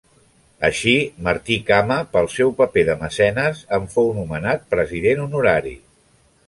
[0.69, 0.93] Així,
[1.27, 5.79] Martí Cama, pel seu paper de mecenes en fou nomenat president honorari.